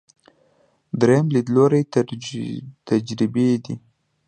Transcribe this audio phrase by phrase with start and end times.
[0.99, 1.81] درېیم لیدلوری
[2.89, 3.75] تجربي دی.